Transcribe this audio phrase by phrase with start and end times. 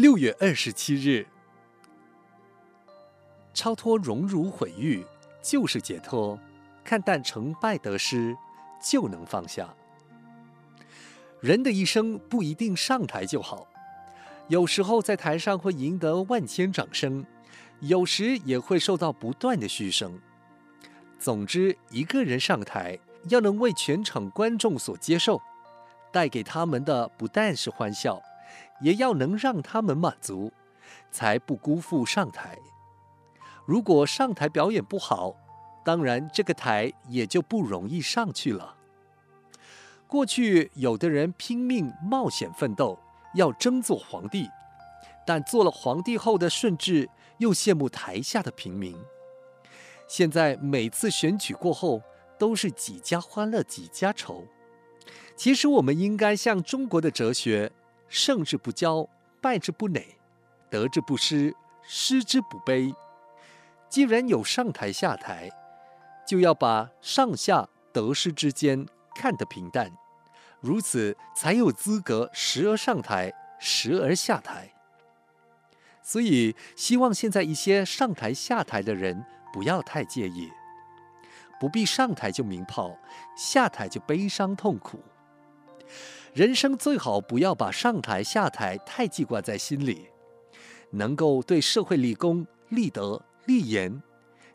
[0.00, 1.26] 六月二十七日，
[3.52, 5.04] 超脱荣辱毁誉
[5.42, 6.38] 就是解脱，
[6.82, 8.34] 看淡成败得失
[8.82, 9.68] 就能放下。
[11.42, 13.66] 人的一生不一定上台就好，
[14.48, 17.26] 有时候在台上会赢得万千掌声，
[17.80, 20.18] 有时也会受到不断的嘘声。
[21.18, 22.98] 总之，一个人上台
[23.28, 25.42] 要能为全场观众所接受，
[26.10, 28.22] 带给他们的不但是欢笑，
[28.80, 30.52] 也要能让他们满足，
[31.10, 32.58] 才不辜负上台。
[33.66, 35.36] 如果上台表演不好，
[35.84, 38.76] 当然这个台也就不容易上去了。
[40.06, 42.98] 过去有的人拼命冒险奋斗，
[43.34, 44.48] 要争做皇帝，
[45.24, 47.08] 但做了皇帝后的顺治
[47.38, 48.96] 又羡慕台下的平民。
[50.08, 52.02] 现在每次选举过后，
[52.36, 54.44] 都是几家欢乐几家愁。
[55.36, 57.70] 其实我们应该像中国的哲学：
[58.10, 59.08] 胜之不骄，
[59.40, 60.18] 败之不馁，
[60.68, 62.92] 得之不失，失之不悲。
[63.88, 65.50] 既然有上台下台，
[66.26, 69.90] 就要把上下得失之间看得平淡。
[70.60, 74.74] 如此才有资格时而上台，时而下台。
[76.02, 80.50] 所以，希望现在一些上台下台的人不要太介意，
[81.60, 82.98] 不必上台就鸣炮，
[83.36, 85.00] 下台就悲伤痛苦。
[86.32, 90.06] 人生最好不要把上台下台太记挂在心里，
[90.90, 94.00] 能够对社会立功、立德、立言，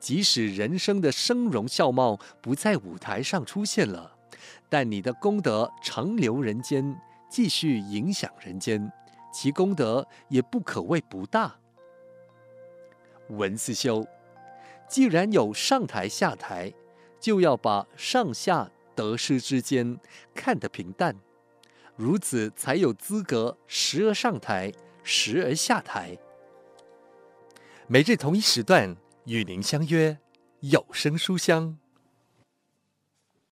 [0.00, 4.16] 即使人生的声容笑貌不在舞台上出现了。
[4.68, 8.92] 但你的功德长留人间，继续影响人间，
[9.32, 11.56] 其功德也不可谓不大。
[13.28, 14.04] 文思修，
[14.88, 16.72] 既然有上台下台，
[17.20, 19.98] 就要把上下得失之间
[20.34, 21.16] 看得平淡，
[22.00, 26.16] 如此才有资格时而上台，时而下台。
[27.88, 30.16] 每日同一时段与您相约
[30.60, 31.76] 有声书香。